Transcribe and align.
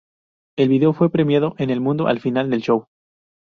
El 0.57 0.69
vídeo 0.69 0.93
fue 0.93 1.11
premiado 1.11 1.53
en 1.59 1.69
el 1.69 1.79
mundo 1.79 2.07
al 2.07 2.19
final 2.19 2.49
del 2.49 2.61
show. 2.63 2.87